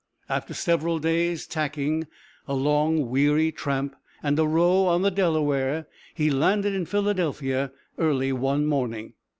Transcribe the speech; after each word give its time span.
After 0.29 0.55
several 0.55 0.97
days' 0.97 1.45
tacking, 1.45 2.07
a 2.47 2.55
long, 2.55 3.11
weary 3.11 3.51
tramp, 3.51 3.95
and 4.23 4.39
a 4.39 4.47
row 4.47 4.87
on 4.87 5.03
the 5.03 5.11
Delaware, 5.11 5.85
he 6.15 6.31
landed 6.31 6.73
in 6.73 6.87
Philadelphia 6.87 7.71
early 7.99 8.33
one 8.33 8.65
morning. 8.65 9.13